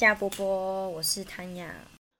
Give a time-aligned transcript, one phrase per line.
[0.00, 1.74] 是夏夏波波，我是汤雅，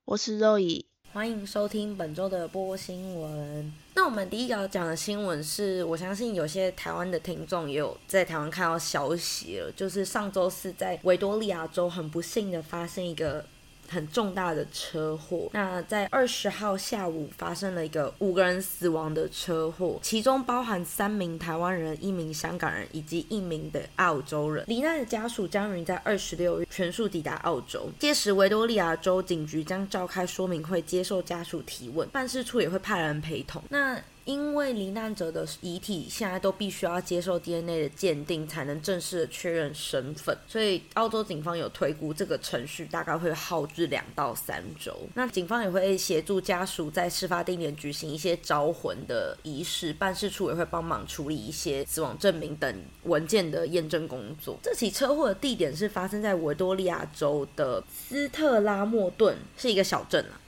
[0.04, 0.84] 我是肉乙，
[1.14, 3.72] 欢迎收听本周的波新闻。
[3.94, 13.42] 那我们第一个要讲的新闻是，我相信有些台湾的听众也有在台湾看到消息了，就是上周四在维多利亚州很不幸的发生一个。
[13.90, 15.50] 很重大的车祸。
[15.52, 24.64] 那在二十号下午发生了一个五个人死亡的车祸，其中包含三名台湾人、一名香港人以及一名的澳洲人。
[24.68, 33.62] 罹难的家属将于在二十六日全数抵达澳洲，届时维多利亚州警局将召开说明会，接受家属提问，办事处也会派人陪同。
[33.68, 44.96] 那因为罹难者的遗体现在都必须要接受 DNA 的鉴定，才能正式的确认身份，所以澳洲警方有推估这个程序大概会耗至两到三周。
[45.14, 54.56] 那警方也会协助家属在事发地点举行一些招魂的仪式，办事处也会帮忙处理一些死亡证明等文件的验证工作。
[54.62, 60.38] 这起车祸的地点是发生在维多利亚州的斯特拉莫顿，是一个小镇啊。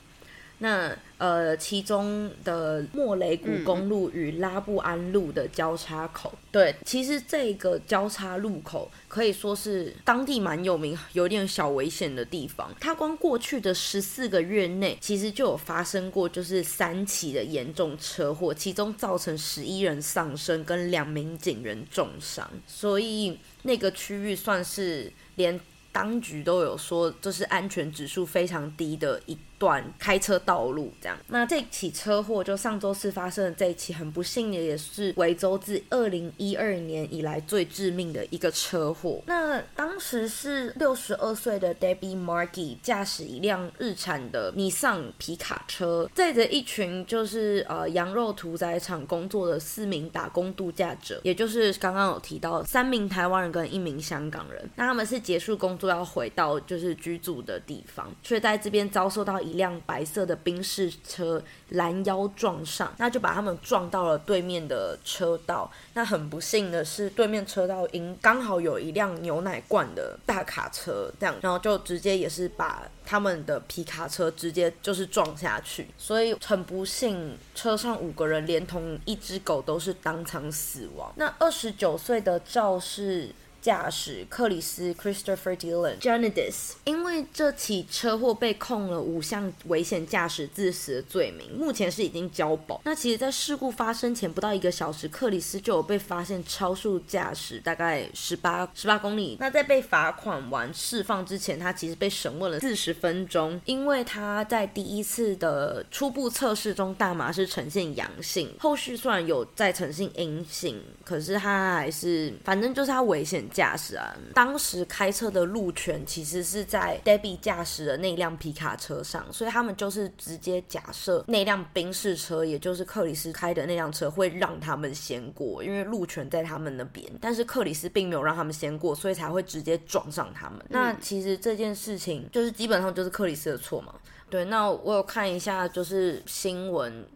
[0.63, 12.73] 那呃，其中的莫雷古公路与拉布安路的交叉口，对，其实这个交叉路口可以说是当地蛮有名、有点小危险的地方。
[12.81, 22.49] 它光过去的十四个月内，其实就有发生过就是三起的严重车祸，其中造成十一人丧生，跟两名警员重伤。
[22.67, 25.61] 所以那个区域算是连
[25.93, 29.39] 当局都有说，这是安全指数非常低的一。
[29.63, 39.23] 段开车道路这样，那这起车祸就上周四发生的这一起，很不幸的也是维州自二零一二年以来最致命的一个车祸。
[39.27, 54.69] 那当时是六十二岁的 Debbie Markey 驾驶一辆日产的尼桑皮卡车，载着一群就是呃羊肉屠宰场工作的四名打工度假者，也就是刚刚有提到三名台湾人跟一名香港人。
[54.75, 59.53] 那他们是结束工作要回到就是居住的地方，却在这边遭受到一。
[59.53, 65.71] 辆白色的宾士车拦腰撞上，那就把他们撞到了对面的车道。
[65.95, 75.87] 那很不幸的是，对面车道因刚好有一辆牛奶罐的大卡车，这样，然后就直接也是把他们的皮卡车直接就是撞下去。
[75.97, 81.13] 所以很不幸，车上五个人连同一只狗都是当场死亡。
[81.17, 83.33] 那二十九岁的肇事。
[83.63, 92.81] 驾驶克里斯 Christopher Dillon） j a n i d i s 因为这起车祸被控了五项危险驾驶致死的罪名，目前是已经交保。
[92.85, 99.37] 那其实，在事故发生前不到一个小时，克里斯就有被发现超速驾驶，大概十八十八公里。
[99.39, 113.49] 那在被罚款完释放之前，他其实被审问了四十分钟，因为他在第一次的初步测试中大麻是呈现阳性，后续虽然有再呈现阴性，可是他还是反正就是他危险。
[113.53, 127.07] 驾驶啊，当时开车的路权其实是在 Debbie 驾驶的那辆皮卡车上，所以他们就是直接假设那辆宾士车，也就是克里斯开的那辆车会让他们先过，因为路权在他们那边。
[127.21, 130.59] 但是克里斯并没有让他们先过，所以才会直接撞上他们。
[130.69, 133.95] 那其实这件事情就是基本上就是克里斯的错嘛。
[134.31, 137.07] 对，那我有看一下就是新闻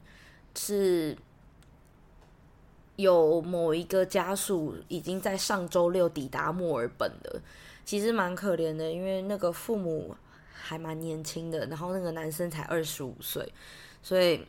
[0.55, 1.17] 是。
[2.97, 7.41] 有某一个家属已经在上周六抵达墨尔本的，
[7.85, 10.17] 其实蛮可怜的，因为那个父母
[10.53, 13.47] 还蛮年轻的，然后那个男生才二十五岁，
[14.03, 14.41] 所以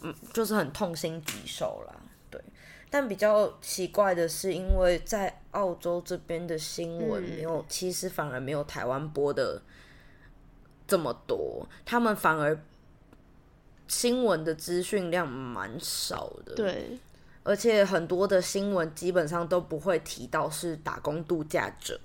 [0.00, 1.94] 嗯，就是很痛心疾首啦。
[2.30, 2.40] 对，
[2.88, 9.60] 但比较奇怪的是，因为在澳洲这边的新闻没有，其实反而没有台湾播的
[10.86, 12.56] 这么多，他们反而
[13.88, 16.54] 新闻的资讯量蛮少的。
[16.54, 16.96] 对。
[17.46, 21.98] 而且很多的新闻基本上都不会提到是打工度假者，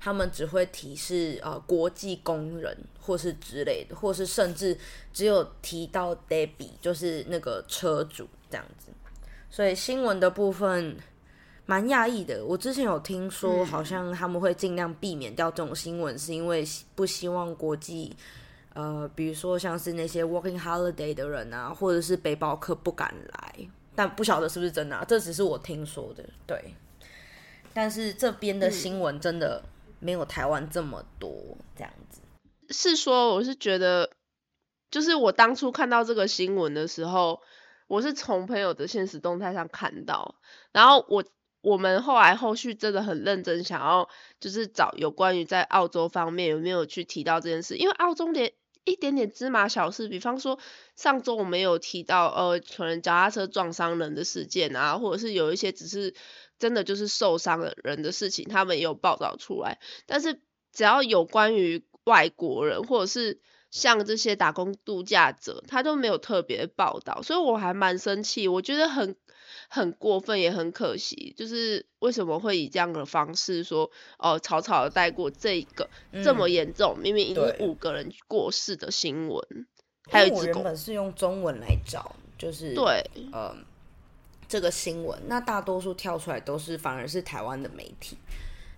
[0.00, 4.76] 他们只会提是呃国际工人或是之类的，或是甚至
[5.12, 8.90] 只有提到 Debbie 就是那个车主这样子。
[9.48, 10.96] 所以新闻的部分
[11.64, 12.44] 蛮讶异的。
[12.44, 16.66] 我之前有听说，好像他们会尽量避免掉这种新闻，是因为
[16.96, 18.16] 不希望国际
[18.74, 23.68] 呃，比如说像是那些 Working Holiday 的人啊，或者是背包客不敢来。
[23.98, 26.24] 但不晓得是不是真的，啊这只是我听说的。
[26.46, 26.72] 对，
[27.74, 29.60] 但是这边的新闻真的
[29.98, 32.20] 没有台湾这么多这样子。
[32.70, 34.12] 是说，我是觉得，
[34.88, 37.40] 就是我当初看到这个新闻的时候，
[37.88, 40.36] 我是从朋友的现实动态上看到，
[40.70, 41.24] 然后我
[41.60, 44.08] 我们后来后续真的很认真想要，
[44.38, 48.52] 就是找有关于在澳洲方面有没有去提到这件事，因为澳洲连。
[48.88, 50.58] 一点点芝麻小事，比方说
[50.96, 56.14] 上周我们有提到，呃，可能脚踏车撞伤人的事件啊，或者是有一些只是
[56.58, 59.78] 真的就是受伤的人的事情，他们也有报道出来。
[60.06, 60.40] 但是
[60.72, 63.40] 只要有关于外国人或者是
[63.70, 69.14] 像这些打工度假者，他都没有特别报道，所以我还蛮生气，我觉得很
[69.68, 75.88] 很过分，也很可惜，就是为什么会以这样的方式说哦草草的带过这个
[76.24, 79.66] 这么严重，明明已经五个人过世的新闻，
[80.10, 80.60] 还有一只狗。
[80.60, 83.54] 原本是用中文来找，就是对，呃。
[84.50, 88.16] 这个新闻，那大多数跳出来都是反而是台湾的媒体。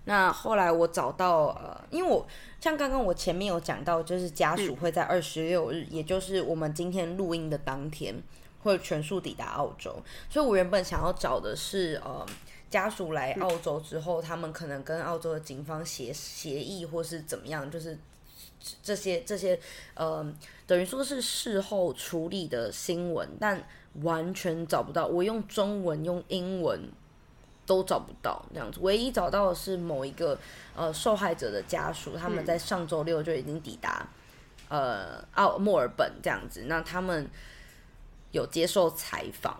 [0.03, 2.27] 那后来我找到，呃，因为我
[2.59, 8.13] 像刚刚我前面有讲到，就是家属会在二十六日，也就是我们今天录音的当天，
[8.63, 9.95] 会全数抵达澳洲。
[10.29, 12.25] 所以我原本想要找的是，呃，
[12.69, 17.97] 家属来澳洲之后，他们可能跟澳洲的警方协协议，或是怎么样，就是
[18.81, 19.59] 这些这些，
[19.95, 20.25] 呃，
[20.65, 23.63] 等于说是事后处理的新闻，但。
[24.03, 26.79] 完全找不到，我用中文、用英文
[27.65, 28.79] 都找不到这样子。
[28.81, 30.39] 唯一找到的是某一个
[30.73, 34.07] 呃受害者的家属，他们在上周六就已经抵达
[34.69, 36.63] 呃澳墨尔本这样子。
[36.67, 37.29] 那他们
[38.31, 39.59] 有接受采访，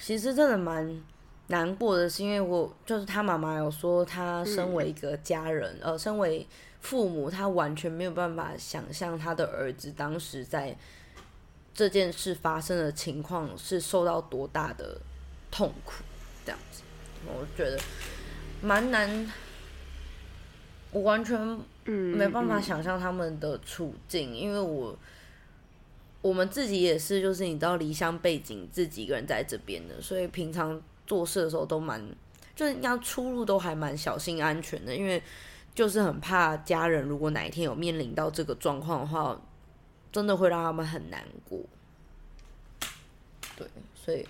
[0.00, 1.02] 其实真的蛮
[1.48, 6.46] 难过的，是因为我就是他妈妈有说，他身为一个家人，呃，身为
[6.80, 10.76] 父母，他完全没有办法想象他的儿子当时在。
[11.76, 14.96] 这件事发生的情况是受到多大的
[15.50, 16.04] 痛苦？
[16.46, 16.82] 这样子，
[17.26, 17.76] 我觉得
[18.62, 19.32] 蛮难，
[20.92, 21.36] 我完全
[21.84, 24.96] 没办法想象他们的处境，因为我
[26.24, 32.02] 我们自己也是，就是你知道离乡背景，自己一个人在这边的，所以平常做事的时候都蛮，
[32.56, 35.22] 就是要出入都还蛮小心安全的，因为
[35.74, 39.38] 就是很怕家人如果哪一天有面临到这个状况的话。
[40.14, 41.58] 真的会让他们很难过，
[43.56, 43.66] 对，
[43.96, 44.24] 所以，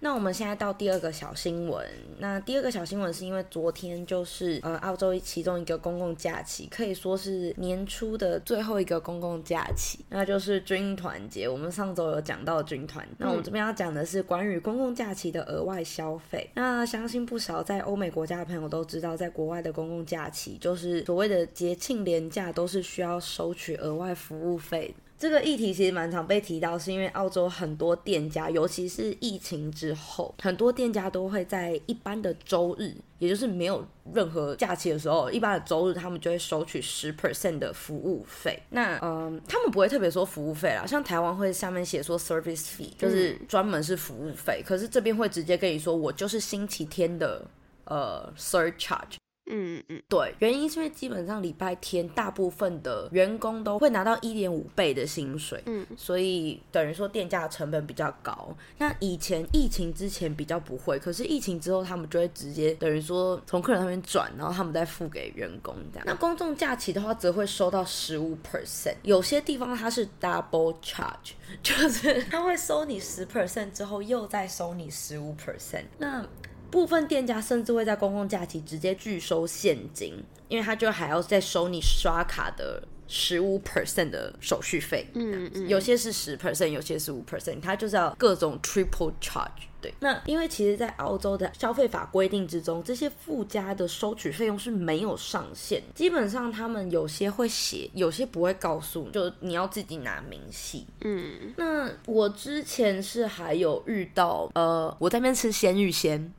[0.00, 1.84] 那我们现在到第二个小新闻。
[2.18, 11.48] 那第二个小新闻是因为昨天就是呃，澳洲其中一个公共假期，可以说是年初的最后一个公共假期，那就是军团节。
[11.48, 16.48] 我们上周有讲到军团，那我们这边要讲的是关于公共假期的额外消费。
[16.54, 24.94] 那相信不少在欧美国家的朋友都知道，在国外的公共假期，就是所谓的节庆年假，都是需要收取额外服务费。
[25.18, 33.84] 这个议题其实蛮常被提到，是因为澳洲很多店家，尤其是疫情之后，很多店家都会在一般的周日，也就是没有
[34.14, 38.62] 任何假期的时候，一般的周日，他们就会收取十 percent 的服务费。
[38.70, 47.44] 那嗯，他们不会特别说服务费啦，像台湾会下面写说 service fee，就是专门是服务费，可是这边会直接跟你说，我就是星期天的
[47.86, 49.16] 呃 surcharge。
[49.50, 58.54] 嗯嗯，对，原因是因为基本上礼拜天大部分的员工都会拿到一点五倍的薪水，嗯，所以等于说店家成本比较高。
[58.78, 66.06] 那以前疫情之前比较不会，可是疫情之后他们就会直接等于说从客人那边转，然后他们再付给员工这样。
[66.06, 75.84] 那公众假期的话，则会收到十五 percent，有些地方它是 double charge，就是 他会收你十 percent 之后又再收你十五 percent。
[75.98, 76.24] 那
[76.70, 80.14] 部分店家甚至会在公共假期直接拒收现金，
[80.48, 85.06] 因为他就还要再收你刷卡的十五 percent 的手续费。
[85.14, 89.66] 嗯嗯，有些是十 percent，有些是五 percent，他就是要各种 triple charge。
[89.80, 100.84] 对，那因为其实，在澳洲的消费法规定之中，这些附加的收取费用是没有上限，基本上他们有些会写，有些不会告诉，就你要自己拿明细。
[101.02, 106.34] 嗯，那我之前是还有遇到，呃，我在那边吃鲜芋仙。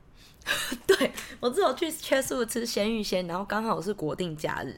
[0.88, 4.76] 对我只有去缺素吃鲜芋仙，然后刚好是国定假日，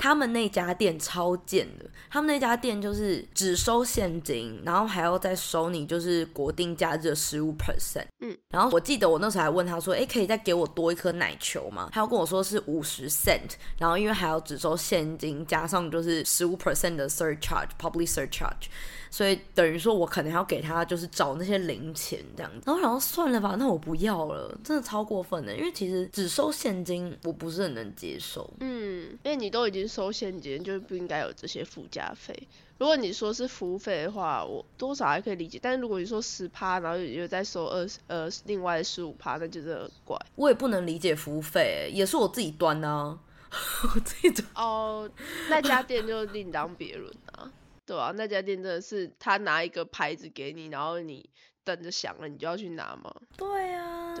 [0.00, 8.06] 他们那家店超贱的，他们那家店就是只收现金，然后还要再收你就是国定假日的十五 percent。
[8.20, 11.88] 嗯，然后我记得我那时候还问他说，哎，可以再给我多一颗奶球吗？
[11.92, 18.68] 他要跟我说是五十 cent，然后因为还要只收现金，加上就是十五 percent 的 surcharge，public surcharge。
[19.14, 28.52] 所以等于说，我可能要给他就是找那些零钱这样子，然后然后算了吧，那我不要了，真的超过分的，因为其实只收现金，我不是很能接受。
[28.58, 32.36] 嗯，因为你都已经收现金，就不应该有这些附加费。
[32.78, 40.18] 如果你说是服务费的话，我多少还可以理解，但是如果你说十趴，然后又再收二十呃另外十五趴，那就真的很怪。
[40.34, 43.16] 我也不能理解服务费，也是我自己端啊，
[43.94, 44.44] 我自己端。
[44.56, 45.08] 哦，
[45.48, 47.48] 那家店就另当别论啊。
[47.86, 51.28] 对啊，那家店真的是他拿一个牌子给你，然后你
[51.62, 53.14] 等着响了，你就要去拿吗？
[53.36, 54.14] 对啊，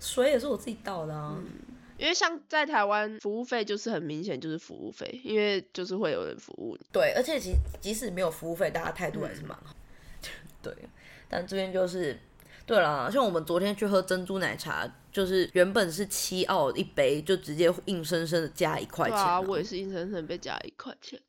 [0.00, 1.38] 水也是我自己倒的啊。
[1.96, 6.86] 因为像在台湾，服务费就是很明显就是服务费，因为就是会有人服务你。
[6.92, 9.74] 对，而且即即使没有服务费，大家态度还是蛮好。
[10.62, 10.72] 对，
[11.28, 12.16] 但这边就是，
[12.66, 14.88] 对了，像我们昨天去喝珍珠奶茶。
[15.10, 19.16] 就是原本是七澳一杯，就直接硬生生的加一块钱。
[19.16, 21.20] 对啊，我也是硬生生被加一块钱。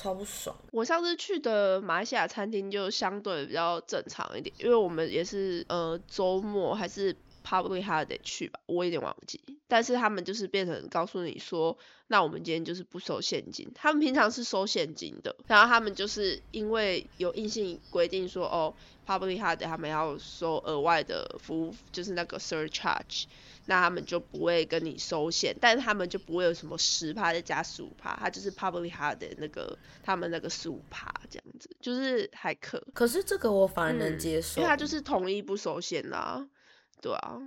[0.00, 0.56] 超不爽！
[0.72, 9.40] 我上次去的马来西亚餐厅就相对比较正常一点，因为我们也是呃周末还是 public holiday 去吧，我有点忘记。
[9.68, 11.76] 但是他们就是变成告诉你说，
[12.08, 18.74] 那我们今天就是不收现金，他们平常是收现金的，然后他们就是因为有硬性规定说，哦
[19.06, 23.24] public holiday 他们要收额外的服务，就是那个 surcharge。
[23.66, 32.82] 那他们就不会跟你收现，但是他们就不会有什么十趴再加十五趴，他就是 public holiday 那个他们那个十五趴这样子，就是还可。
[32.92, 36.44] 可是这个我反而能接受，因为他就是统一不收现啦，
[37.00, 37.38] 对啊，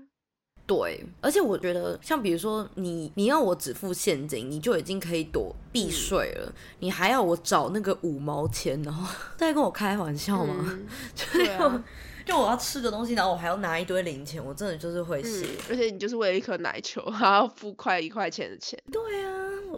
[0.65, 9.07] 对，而且我觉得像比如说你你要我只付现金，你就已经可以躲避税了，你还要我找那个五毛钱，然后
[9.37, 10.79] 在跟我开玩笑吗？
[11.33, 11.83] 对啊。
[12.25, 15.45] 就我要吃个东西，然后我还要拿一堆零钱，我真的就是会谢。
[15.69, 18.81] 而且你就是为了一颗奶球，还要付快一块钱的钱。
[18.89, 19.29] 对啊，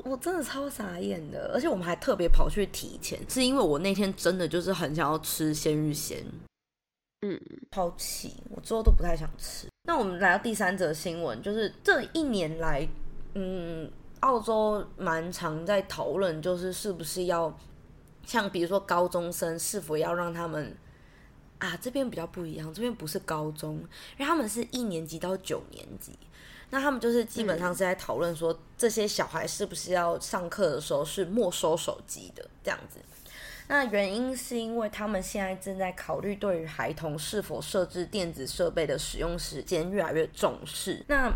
[0.04, 1.50] 我真的超傻眼的。
[1.56, 6.24] 而且我们还特别跑去提钱，是因为我那天真的就是很想要吃鲜芋仙。
[7.28, 7.42] 嗯，
[7.72, 9.68] 超气，我之后都不太想吃。
[9.88, 12.88] 那我们来到第三则新闻，就是这一年来，
[13.34, 17.58] 嗯，澳洲蛮常在讨论，就是是不是要
[18.26, 20.76] 像比如说高中生，是否要让他们。
[21.58, 23.78] 啊，这边比较不一样，这边不是高中，
[24.18, 26.12] 因为他们是一年级到九年级，
[26.70, 33.00] 那他们就是基本上是在讨论说，这些小孩是不是要上课的时候是没收手机的这样子。
[33.68, 41.04] 那原因是因为他们现在正在考虑对于孩童是否设置电子设备的使用时间越来越重视。
[41.08, 41.32] 那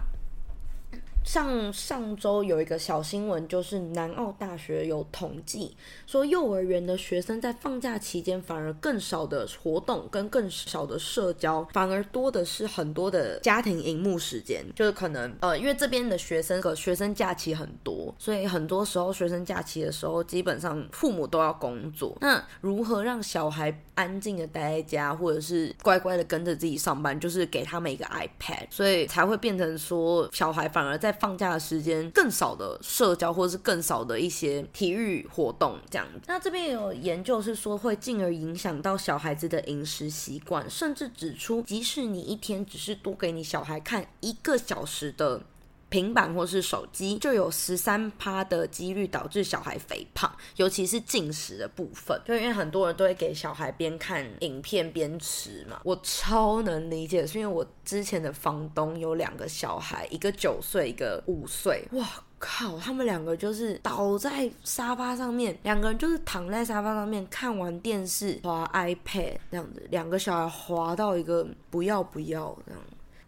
[1.29, 14.65] 上上周有一个小新闻，就是南澳大学有统计说，幼儿园的学生在放假期间反而更少的活动跟更少的社交，反而多的是很多的家庭荧幕时间。
[14.75, 22.17] 就是可能呃，因为这边的学生和学生假期很多，所以很多时候学生假期的时候，基本上父母都要工作。
[22.21, 31.15] 那如何让小孩安静的待在家，或者是乖乖的跟着自己上班，就是给他们一个 iPad，所以才会变成说小孩反而在。
[31.19, 36.07] 放假的时间更少的社交，或者是更少的一些体育活动，这样。
[36.27, 45.41] 那这边有研究是说，会进而影响到小孩子的饮食习惯，甚至指出，即使你一天只是多给你小孩看一个小时的。
[45.89, 55.81] 平板或是手机就有十三趴的几率导致小孩肥胖，尤其是进食的部分，就因为很多人都会给小孩边看影片边吃嘛。
[55.83, 61.83] 我超能理解，是因为我之前的房东有两个小孩，一个九岁，一个五岁。
[61.93, 72.81] 哇靠，他们两个就是倒在沙发上面，两个人就是躺在沙发上面看完电视，滑 iPad 这样子，两个小孩滑到一个不要不要这样，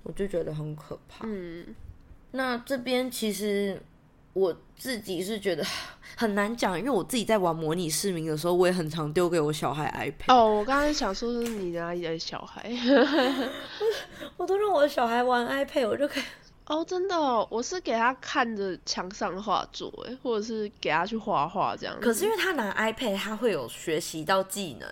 [0.03, 1.25] 我就觉得很可怕。
[1.27, 1.75] 嗯。
[2.31, 3.81] 那这边其实
[4.33, 5.63] 我自己是觉得
[6.15, 10.33] 很难讲，因为我自己在玩模拟市民的时候，我也很常丢给我小孩 iPad。
[10.33, 12.71] 哦，我刚才想说是你哪里的小孩？
[14.37, 16.23] 我都让我的小孩玩 iPad，我就可以。
[16.67, 17.17] 哦，真的，
[17.49, 21.97] 我是给他看着墙上画作，哎，或者是给他去画画这样。
[21.99, 24.89] 可是因为他拿 iPad，他会有学习到技能。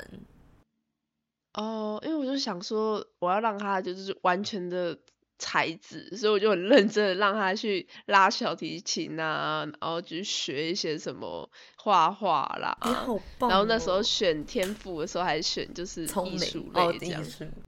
[1.53, 4.97] 哦，因为我就想说，我要让他就是完全的。
[5.39, 12.77] 才子，所以我就很认真的让他去拉小提琴啊，然后去学一些什么画画啦。
[13.39, 17.23] 然后那时候选天赋的时候还选就是艺术类这样。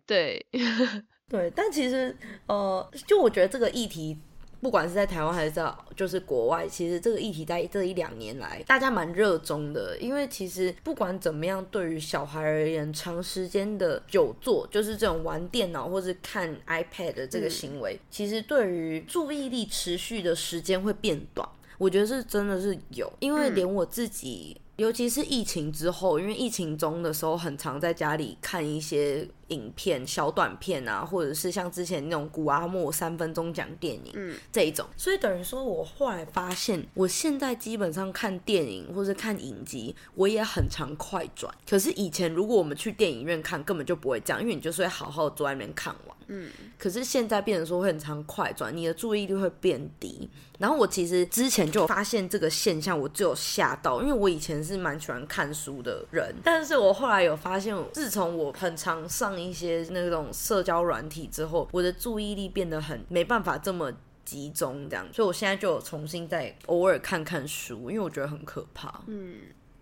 [0.05, 0.45] 对，
[1.27, 4.17] 对，但其实呃，就我觉得这个议题。
[4.61, 9.97] 不管是在台湾还是在就是国外，其实这个议题在这一两年来，大家蛮热衷的。
[9.99, 21.47] 因为其实不管怎么样，对于小孩而言，长时间的久坐，就是这种玩电脑或是看 iPad 的这个行为，其实对于注意力持续的时间会变短。
[21.77, 24.55] 我觉得是真的是有，因为连我自己。
[24.81, 34.83] 尤其是疫情之后，因为疫情中的时候，很常在家里看一些影片、小短片啊，或者是像之前那种古阿莫三分钟讲电影，嗯，这一种。
[34.97, 41.53] 所以等于说，我后来发现，我现在基本上看电影或者看影集，我也很常快转。
[41.69, 46.17] 可是以前如果我们去电影院看，根本就不会这样，因为你就是会好好坐在那边看完。
[46.33, 50.29] 嗯，可是现在变成说会很常快转，你的注意力会变低。
[50.57, 63.91] 然后我其实之前就发现这个现象，我就有吓到，因为我以前是蛮喜欢看书的人，但是我后来有发现，自从我很常上一些那种社交软体之后，我的注意力变得很没办法这么
[64.23, 69.01] 集中，这样，所以我现在就有重新再偶尔看看书，因为我觉得很可怕。
[69.07, 69.35] 嗯。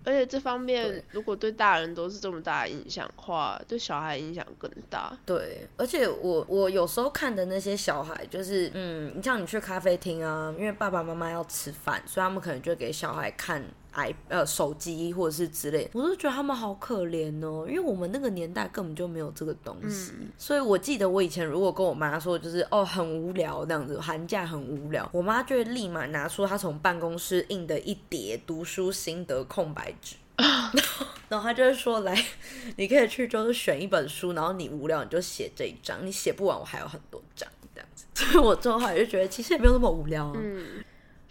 [0.04, 5.18] 而且这方面如果对大人都是这么大的影响的话，对小孩影响更大。
[5.26, 13.64] 对，而且我我有时候看的那些小孩，就是嗯，你像你去咖啡厅啊，因为爸爸妈妈要吃饭，所以他们可能就给小孩看。
[14.08, 30.16] I 呃手机或者是之类，我都觉得他们好可怜哦，因为我们那个年代根本就没有这个东西，所以我记得我以前如果跟我妈说就是哦很无聊这样子，寒假很无聊，我妈就会立马拿出她从办公室印的一叠读书心得空白纸，
[31.30, 32.16] 然后她就会说来，
[32.78, 37.48] 你可以去就是选一本书，然后你无聊你就写这一章，你写不完我还有很多章。
[37.76, 40.84] 这样子，所以我之后就觉得其实也没有那么无聊啊，嗯，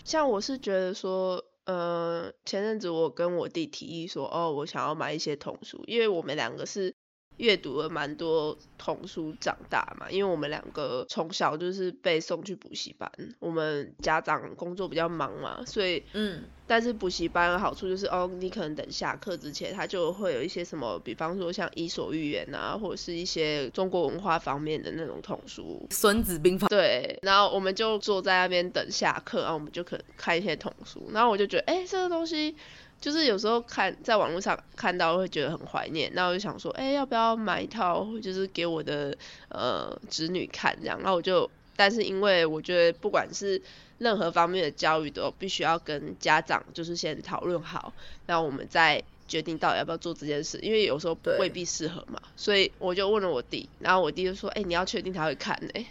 [0.04, 1.44] 像我是觉得说。
[1.68, 6.96] 呃，前阵子我跟我弟提议说，哦，我想要买一些童书，因为我们两个是
[7.38, 16.44] 阅读了蛮多童书长大嘛，因为我们两个从小就是被送去补习班，我们家长工作比较忙嘛，所以嗯。
[16.70, 26.66] 但是补习班的好处就是，哦，你可能等下课之前，他就会有一些什么，比方说像《伊索寓言》啊，或者是一些中国文化方面的那种童书，《孙子兵法》。
[26.68, 32.54] 对，然后我们就坐在那边等下课，然后我们就可能看一些童书，然后我就觉得，哎，这个东西
[33.00, 39.16] 就是有时候看在网络上看到会觉得很怀念，那我就想说，哎，要不要买一套，就是给我的
[39.48, 43.62] 呃侄女看这样，然后我就，但是因为我觉得不管是
[43.98, 47.92] 任何方面的教育都必须要跟家长就是先讨论好，
[48.26, 52.20] 然后我们再决定到底要不要做这件事，因为有时候未必适合嘛。
[52.34, 55.86] 所以我就问了我弟，然后我弟就说：“哎，你要确定他会看呢？”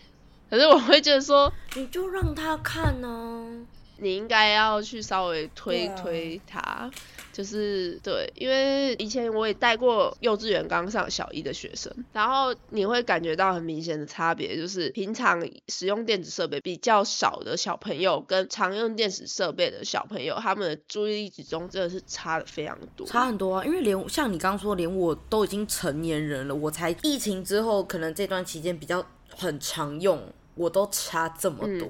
[0.50, 3.66] 可是我会觉得说，你就让他看呢，
[4.00, 6.90] 你应该要去稍微推推他。
[7.34, 23.64] 就是对，因为以前我也带过幼稚园刚上小一的学生，然后你会感觉到很明显的差别，就是平常使用电子设备比较少的小朋友，跟常用电子设备的小朋友，他们的注意力集中真的是差的非常多，差很多啊。
[23.64, 30.20] 因为连像你刚刚说，连我都已经成年人了，我才疫情之后，可能这段期间比较很常用，
[30.58, 31.88] 我都差这么多。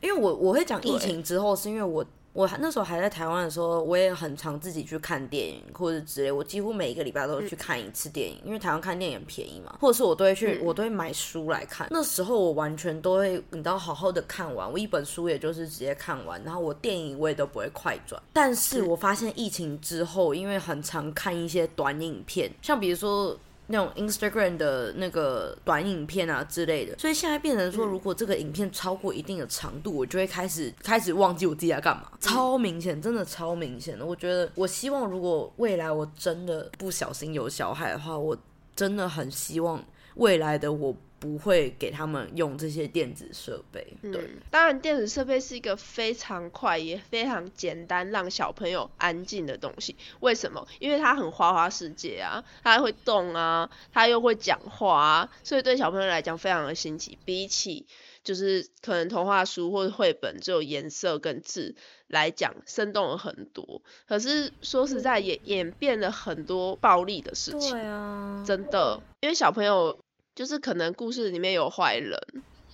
[0.00, 2.04] 因为我我会讲疫情之后，是因为我。
[2.32, 6.30] 我那时候还在台湾的时候，我也很常自己去看电影或者之类。
[6.30, 9.76] 我几乎每一个礼拜都会去看一次电影，因为台湾看电影很便宜嘛。
[9.80, 11.88] 或者是我都会去，我都会买书来看。
[11.90, 14.70] 那时候我完全都会，你知道，好好的看完。
[14.70, 18.22] 我一本书也就是直接看完，然后我电影我也都不会快转。
[18.32, 23.36] 但是我发现疫情之后，因为很常看一些短影片，像比如说。
[23.72, 34.04] 那种 Instagram 的那个短影片啊之类的，所以现在变成说，如果这个影片超过一定的长度，我就会开始开始忘记我自己在干嘛，超明显，真的超明显的。
[34.04, 38.36] 我觉得，我希望如果未来我真的不小心有小孩的话，我
[38.74, 39.82] 真的很希望
[40.16, 40.94] 未来的我。
[41.20, 43.86] 不会给他们用这些电子设备。
[44.00, 49.94] 对，当然电子设备是一个非常快也非常简单让小朋友安静的东西。
[50.20, 50.66] 为什么？
[50.78, 57.18] 因为它很花花世界啊，它会动啊，它又会讲话啊，所以对小朋友来讲非常的新奇。
[57.26, 57.86] 比起
[58.24, 63.82] 就是可能童话书或者绘本只有颜色跟字来讲，生动了很多。
[64.08, 67.72] 可是说实在也演变了很多暴力的事情。
[67.72, 69.98] 对啊，真的，因为小朋友。
[70.34, 72.18] 就是可能故事里面有坏人，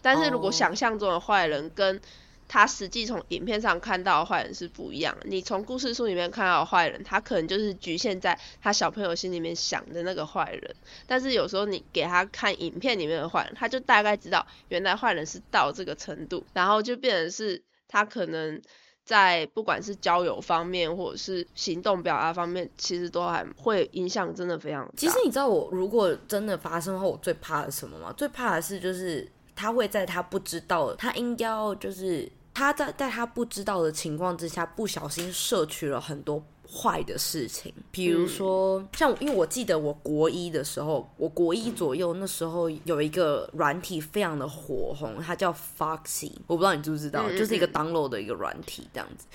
[0.02, 2.00] 但是如果想象中的坏人跟
[2.48, 5.16] 他实际从影片上看到的坏人是不一样。
[5.24, 10.76] 你从故事书里面看到的坏人，他可能就是局限在他小朋友心里面想的那个坏人。
[11.06, 18.62] 但是有时候你给他看影片里面的坏人，他就大概知道原来坏人是到这个程度，然后就变成是他可能。
[19.06, 24.92] 在不管是交友方面，或者是行动表达方面，其实都还会影响，真的非常大。
[24.96, 28.12] 其实你知道，我如果真的发生的话，我最怕的什么吗？
[28.16, 36.42] 最怕的是，就是他会在他不知道，他应该要就是他在在他不知道的情况之下，不小心摄取了很多。
[36.66, 49.26] 坏的事情，比如说像，因为我记得我国一的时候，我国一左右那时候有一个软体非常的火红，它叫 Foxy，我不知道你知不知道，就是一个 download 的一个软体这样子。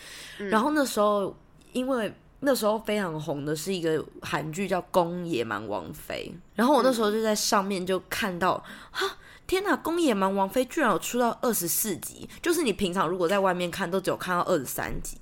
[0.50, 1.36] 然后那时候，
[1.72, 9.18] 因为那时候非常红的是一个韩剧叫《宫野蛮王妃》，然后我那时候就在上面就看到，哈，
[9.48, 15.18] 天哪，《宫野蛮王妃》居然有出到二十四集，就是你平常如果在外面看，都只有看到二十三集。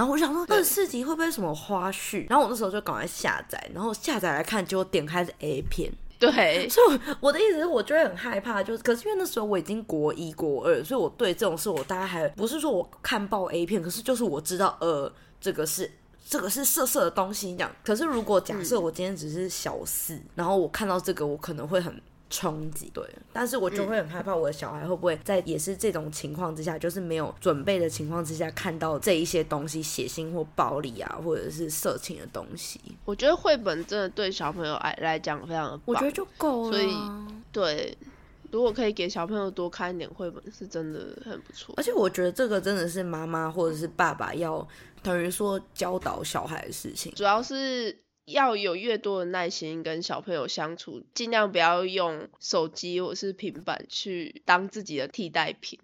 [0.00, 2.24] 然后我想说二十四集会不会什么花絮？
[2.30, 5.92] 然后我那时候就赶快下载，然后下载来看，结果点开是 A 片。
[6.18, 15.90] 对， 所以我的意思是，我就会很害怕，就是可是因为那时候我已经国一国二，所以我对这种事我大概还不是说我看爆 A 片，可是就是我知道呃这个是
[16.26, 17.70] 这个是色色的东西这样。
[17.84, 21.94] 可是如果假设我今天只是小四，然后我看到这个，我可能会很
[22.30, 22.90] 冲击。
[22.94, 32.80] 对，但是我就会很害怕我的小孩会不会在也是这种情况之下，就是没有准备的情况之下，看到这一些东西，血腥或暴力啊，或者是色情的东西。
[33.04, 36.72] 我觉得绘本真的对小朋友来来讲非常的棒，我觉得就够了。
[36.72, 36.96] 所以
[37.52, 37.98] 对。
[38.52, 41.72] 如果可以给小朋友多看一点绘本，是真的很不错。
[41.76, 44.66] 而且我觉得这个真的是妈妈或者是爸爸要
[45.04, 47.96] 等于说教导小孩的事情，主要是
[48.30, 55.78] 要有越多的耐心跟小朋友相处，尽量不要用手机或是平板去当自己的替代品。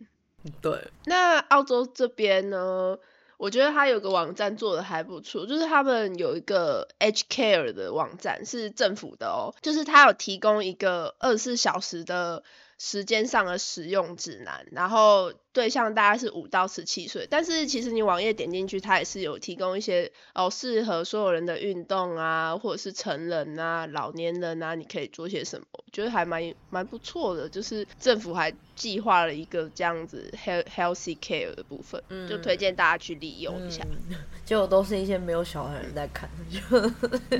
[0.61, 0.88] 对。
[1.04, 2.98] 那澳洲这边呢？
[3.37, 12.42] 我觉得他有个网站做的还不错，就是他们有一个 H Care 的网站，是政府的哦，就是他有提供一个二十四小时的
[12.78, 15.32] 时间上的使用指南，然后。
[15.56, 25.66] 对象大概是五到十七岁，但是其实你网页点进去，它也是有提供一些哦适合所有人的运动啊，或者是成人啊、老年人啊，你可以做些什么？
[25.72, 33.82] 我觉得还蛮蛮不错的，就是政府还计划了一个这样子 healthy care 的部分，就推荐大家去利用一下。
[34.44, 36.60] 结果都是一些没有小孩人在看，就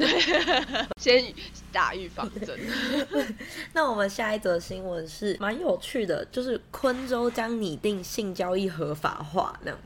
[0.99, 1.23] 先
[1.71, 2.59] 打预防针。
[3.75, 8.03] 那我们下一则新闻是蛮有趣的，就是昆州将拟定。
[8.07, 9.79] 性交易合法化那样。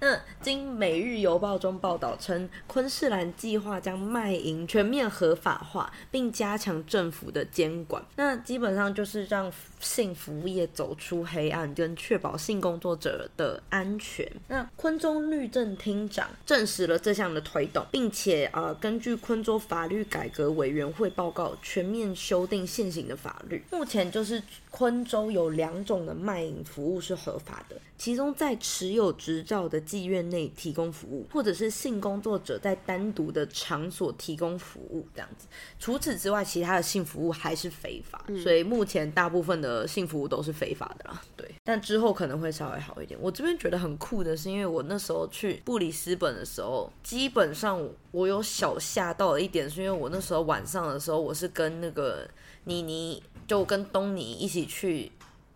[0.00, 8.02] 那经《每日邮报》中报道称，昆士兰计划将卖淫全面合法化，并加强政府的监管。
[8.16, 9.50] 那基本上就是让
[9.82, 14.26] 性服务业走出黑暗，跟确保性工作者的安全。
[14.48, 23.62] 那昆州律政厅长证实了这项的推动，并且呃，根据昆州法律改革委员会报告，全面修订现行的法律。
[23.70, 27.76] 目前就是昆州有两种的卖淫服务是合法的。
[27.98, 35.46] 其中，在持有执照的妓院内提供服务，或者是性工作者在单独的场所提供服务，这样子。
[35.78, 38.24] 除此之外，其他的性服务还是非法。
[38.42, 41.22] 所以目前大部分的性服务都是非法的啦。
[41.36, 43.18] 对，但之后可能会稍微好一点。
[43.20, 47.80] 我这边觉得很酷的是，因为我那时候去布里斯本的时候，基本上
[48.10, 52.28] 我有小吓到了一点，是因为我那时候晚上的时候，我是跟那个
[52.64, 55.10] 妮妮，就跟东尼一起去。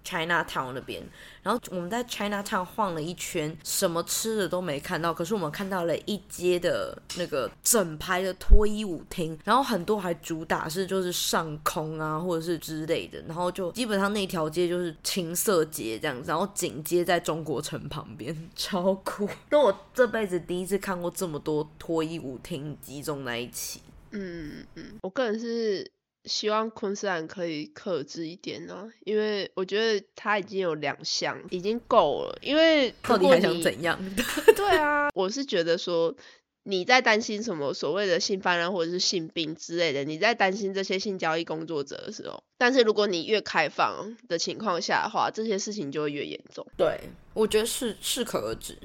[0.06, 1.02] China Town 那边，
[1.42, 5.12] 然后我们在 China Town 晃了一圈，什么吃的都没看到。
[5.12, 13.20] 可是我们看到了一街的那个整排的脱衣舞厅，然后很多还主打是就是上空啊，或者是之类的。
[13.26, 19.28] 然后就基本上那条街就是青色街这样子，然后紧接在中国城旁边， 超酷。
[19.50, 23.82] 那我这辈子第一次看过这么多脱衣舞厅集中在一起。
[24.12, 25.90] 嗯嗯，我个人是。
[26.26, 32.38] 希望昆士兰可以克制一点呢，因为我觉得他已经有两项，已经够了。
[32.42, 33.98] 因为到底还想怎样？
[34.56, 36.14] 对啊，我是觉得说
[36.64, 46.66] 你在担心什么所谓的性泛滥或者是性病之类的，你在担心这些性交易工作者的时候，但是如果你越开放的情况下的话，这些事情就会越严重。
[46.76, 46.98] 对，
[47.34, 48.76] 我觉得是适可而止。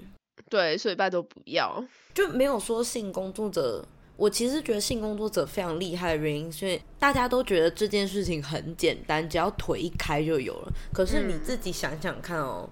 [0.49, 3.85] 对，所以拜托不要，就没有说性工作者。
[4.21, 10.71] 我其实觉得性工作者非常厉害的原因，是因为大家都觉得这件事情很简单，只要腿一开就有了。
[10.93, 12.69] 可是你自己想想看哦，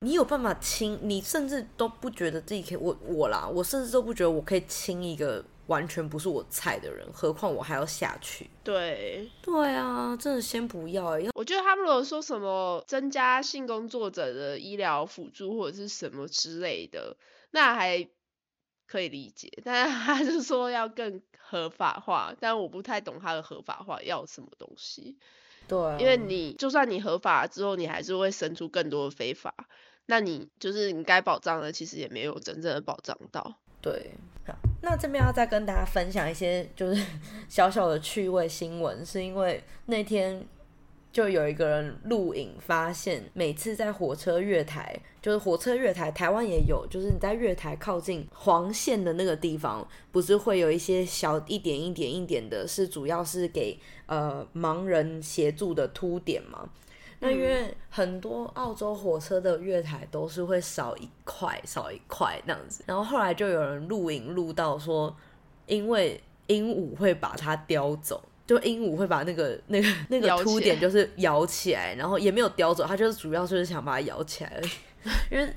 [0.00, 0.98] 你有办法亲？
[1.00, 8.50] 你甚至都不觉得自己可以，我我啦，我甚至都不觉得我可以亲一个完全不是我菜的人，何况我还要下去。
[8.64, 11.16] 对，对啊，真的先不要。
[11.36, 17.16] 我觉得他们如果说什么增加性工作者的医疗辅助或者是什么之类的，
[17.52, 18.08] 那还。
[18.90, 25.16] 可以理解，但是他就说要更合法化，但我不太懂他的合法化要什么东西。
[25.68, 29.54] 对，因为你就算你合法之后，你还是会生出更多的非法，
[30.06, 33.54] 那你就是你该保障的，其实也没有真正的保障到。
[33.80, 34.10] 对，
[34.44, 37.06] 好，那这边要再跟大家分享一些就是
[37.48, 40.44] 小小的趣味新闻，是因为那天。
[41.12, 56.68] 就有一个人录影发现，每次在火车月台，就是火车月台，台湾也有，就是你在月台靠近黄线的那个地方，不是会有一些小一点一点一点的，是主要是给呃盲人协助的凸点嘛？
[57.18, 65.14] 那因为很多澳洲火车的月台都是会少一块少一块那样子，然后后来就有人录影录到说，
[65.66, 68.22] 因为鹦鹉会把它叼走。
[68.50, 74.70] 就鹦鹉会把那个那个那个凸点就是咬起来，然后也没有叼走，它就是主要就是想把它咬起来而已。
[75.30, 75.54] 因为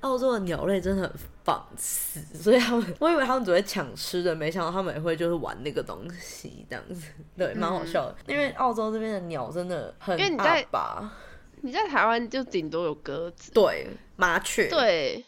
[0.00, 1.12] 澳洲的鸟类真的很
[1.44, 8.16] 放肆，所以他们我以为他们只会抢吃的，没想到他们也会就是玩那个东西这样子，对，蛮好笑的。
[8.26, 11.12] 因为澳洲这边的鸟真的很因为你在吧？
[11.60, 15.22] 你在台湾就顶多有鸽子，对，麻雀，对，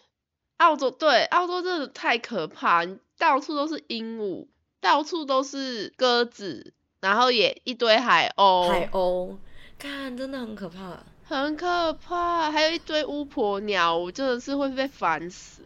[0.56, 2.86] 澳洲对澳洲真的太可怕，
[3.18, 4.46] 到处都是鹦鹉，
[4.80, 6.72] 到处都是鸽子。
[7.02, 9.36] 然后也一堆海鸥，海鸥，
[9.76, 10.98] 看真的很可怕。
[11.24, 15.62] 很可怕，还有一堆巫婆鸟，我真的是会被烦死。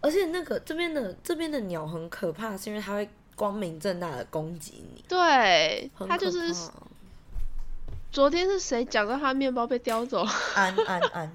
[0.00, 5.04] 而且那个这边的这边的鸟很可怕，是因为它会光明正大的攻击你。
[5.08, 6.54] 对，它就是
[8.12, 10.24] 昨天是谁讲到他面包被叼走？
[10.54, 11.32] 安安安，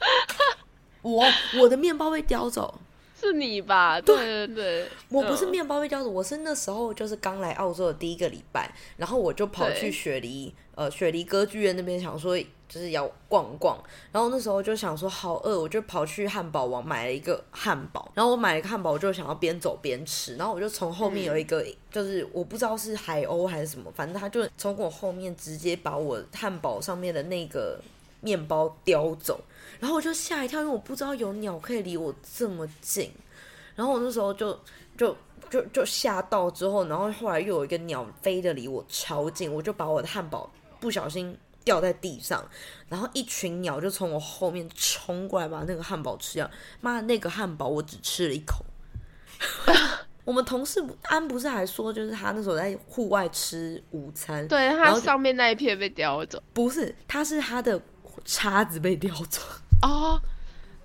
[1.02, 1.22] 我
[1.60, 2.80] 我的面包被叼走，
[3.24, 4.00] 是你吧？
[4.00, 4.14] 对。
[4.16, 5.50] 对对，我不是嗯。
[5.50, 13.78] 面包被叼走，我是那时候就是刚来澳洲的第一个礼拜，然后我就跑去雪梨呃雪梨歌剧院那边想说就是要逛逛，
[14.10, 27.80] 然后那时候就想说好饿，我就跑去汉堡王买了一个汉堡，然后我买了一个汉堡，我就想要边走边吃，然后我就从后面有一个、就是我不知道是海鸥还是什么，反正他就从我后面直接把我汉堡上面的那个
[28.24, 29.40] 面包叼走，
[29.78, 33.12] 然后我就吓一跳，因为我不知道有鸟可以离我这么近，
[33.76, 34.58] 然后我那时候就
[34.96, 35.16] 就
[35.50, 42.42] 就就吓到之后，然后后来又有一个鸟飞得离我超近，我就把我的汉堡不小心掉在地上，
[42.88, 46.50] 然后一群鸟就从我后面冲过来把那个汉堡吃掉。
[46.80, 48.64] 妈的，那个汉堡我只吃了一口。
[50.24, 56.42] 我们同事安不是还说，就是他那时候在户外吃午餐，对，然后上面那一片被叼走。
[56.54, 57.78] 不是，他是他的
[58.24, 59.40] 叉子被叼走。
[59.82, 60.20] 哦，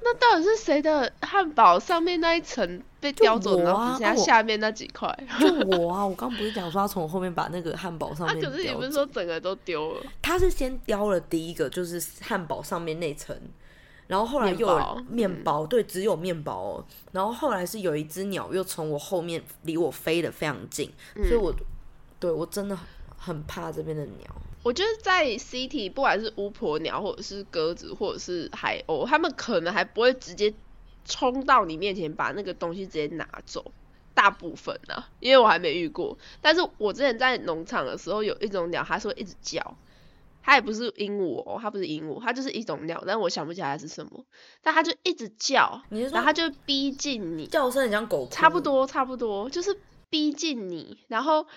[0.02, 5.08] 那到底是谁的汉堡上面那一层被叼走，我啊然后只剩下啊我下面那几块？
[5.39, 5.47] 就
[5.78, 10.02] 我啊， 我刚不是讲说他从后面把那个汉堡上啊，面可是你不是说整个都丢了？
[10.21, 13.36] 他是先叼了第一个，就是汉堡上面那层，
[14.08, 16.86] 然后后来又有面包面包，对，只有面包哦。
[17.12, 21.54] 然后后来是有一只鸟又从我后面离我飞得非常近，嗯所以我
[22.19, 22.78] 对我真的
[23.19, 24.27] 很很怕这边的鸟。
[24.63, 30.53] 我觉得在 City，不管是巫婆鸟，或者是鸽子，或者是海鸥，他们可能还不会直接
[31.05, 33.71] 冲到你面前把那个东西直接拿走。
[34.15, 36.17] 大部分啊，因为我还没遇过。
[36.41, 39.77] 但是我之前在农场的时候，有一种鸟，它是会一直叫，
[40.43, 44.25] 它也不是鹦鹉哦，它不是鹦鹉，它就是一种鸟，但我想不起来是什么。
[44.62, 49.79] 但它就一直叫，然后它就逼近你，叫声很像狗哭，差不多，差不多，就是
[50.10, 51.47] 逼近你，然后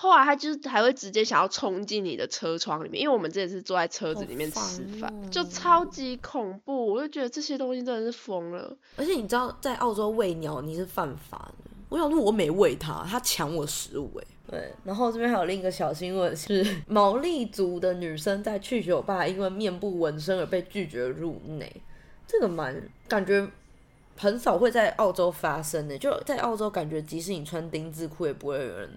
[0.00, 8.76] 后来他就是还会直接想要冲进你的车窗里面，因为我们之前是坐在车子里面吃饭，就超级恐怖，我就觉得这些东西真的是疯了。
[8.96, 11.70] 而且你知道，在澳洲喂鸟你是犯法的。
[11.88, 14.24] 我想说，我没喂它，它抢我食物哎。
[14.48, 21.82] 对，然后这边还有另一个小新闻是， 毛利族的女生在去酒吧因为面部纹身而被拒绝入内，
[22.24, 23.48] 这个蛮感觉
[24.18, 25.96] 很少会在澳洲发生的。
[25.96, 28.90] 就在澳洲，感觉即使你穿丁字裤，也不会有人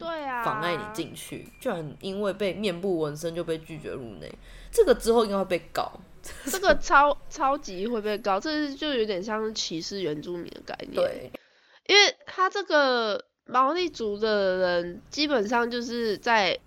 [0.43, 4.29] 妨碍你进去，居然因为被面部纹身就被拒绝入内，
[4.71, 5.91] 这个之后应该会被告。
[6.45, 11.31] 这个超超级会被告，这是就有点像是歧视原住民的概念。，对，
[11.87, 16.57] 因为他这个毛利族的人基本上就是在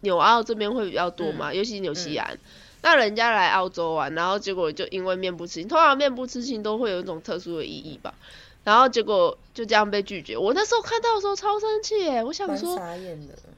[0.00, 2.38] 纽澳这边会比较多嘛，尤其纽西兰。
[2.84, 8.14] 那人家来澳洲玩，然后结果就因为面部刺青，通常面部刺青都会有一种特殊的意义吧。
[8.62, 10.36] 然后结果就这样被拒绝。
[10.36, 12.78] 我那时候看到的时候超生气耶，我想说。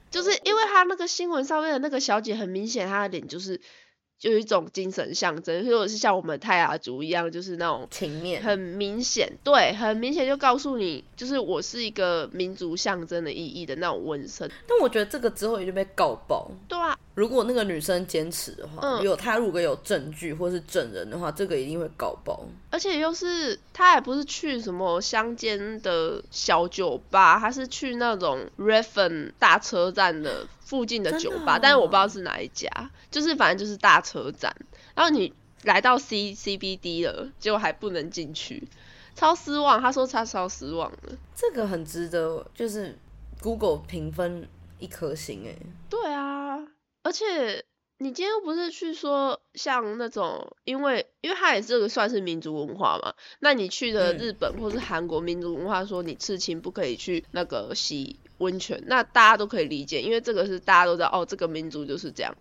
[0.08, 3.62] 就是因为他那个新闻上面的那个小姐，很明显她的脸就是就
[4.22, 14.50] 有一种精神象征，或者是像我们泰雅族一样，就是那种情面很明显，对，很明显就告诉你，就是我是一个民族象征的意义的那种纹身。
[14.66, 16.50] 但我觉得这个之后也就被告爆。
[16.66, 22.46] 对啊，如果那个女生坚持的话，嗯有她如果有证据或是证人的话，这个一定会告爆。
[22.70, 32.68] 而且又是她还不是去什么乡间的小酒吧，她是去那种 Redfern 大车站的附近的酒吧，哦但是我不知道是哪一家，
[33.16, 34.55] 就是反正就是大车站。
[34.94, 38.68] 然后你来到 C CBD 了，结果还不能进去，
[39.14, 39.81] 超失望。
[39.81, 41.16] 他说他超失望的。
[41.35, 42.98] 这个很值得，就是
[43.40, 44.46] Google 评分
[44.79, 45.57] 一颗星哎。
[45.88, 46.59] 对啊，
[47.02, 47.64] 而且
[47.96, 62.37] 你今天又不是去说像那种，因为因为它也是这个算是民族文化嘛，那你去的嗯日本或是韩国民族文化，说你刺青不可以去那个洗温泉，那大家都可以理解，因为这个是大家都知道，哦，这个民族就是这样。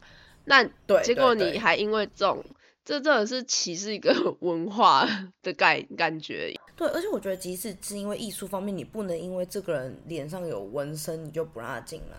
[0.46, 2.44] 那对，结果你还因为这种，
[2.84, 5.08] 这真的是歧视一个 文化
[5.44, 6.54] 的感感觉。
[6.76, 12.18] 对，而且我觉得，即使是因为艺术方面，你不能因为这个人脸上有纹身，你就不让他进来。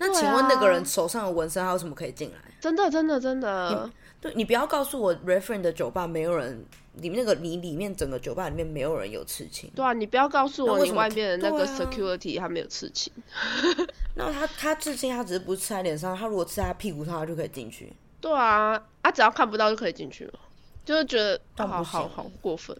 [0.00, 2.36] 那请问那个啊人手上有纹身，还有什么可以进来？
[2.60, 9.70] 真的，真的，真的，对你不要告诉我 reference 的酒吧没有人，里面那个你里面整个酒吧里面没有人有刺青。
[9.74, 13.12] 对啊，你不要告诉我你外面的那个 security 他没有刺青。
[14.18, 17.92] 那他他至今，他只是不是刺在脸上，他如果吃在他屁股上，他就可以进去。
[18.20, 20.40] 对啊，他，只要看不到就可以进去了，
[20.84, 22.76] 就是觉得好好好过分。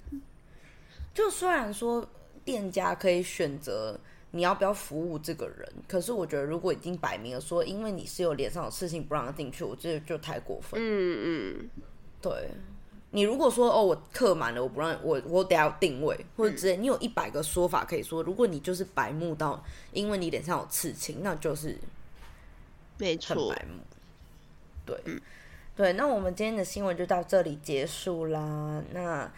[1.15, 2.05] 就虽然说
[2.45, 3.99] 店家可以选择
[4.33, 5.73] 你要不要服务这个人？
[5.87, 10.81] 可是我觉得，如果已经摆明了说，因为你是有脸上的事情不让他进去，我觉得就太过分。
[10.83, 11.71] 嗯嗯，
[12.21, 12.51] 对。
[13.11, 18.23] 你如果说哦，我刻满了，我不让我我得要定位或者之类，你有一百个说法可以说。
[18.23, 21.79] 如果你就是白目到，因为你脸上有刺青，那就是
[22.99, 23.81] 没错，白目。
[24.85, 25.01] 对，
[25.75, 25.93] 对。
[25.95, 28.83] 那我们今天的新闻就到这里结束啦。
[28.93, 29.31] 那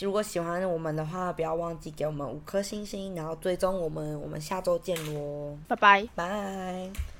[0.00, 4.20] 如果喜欢我们的话，不要忘记给我们五颗星星，然后追踪我们。
[4.20, 7.13] 我们下周见喽，拜拜，拜。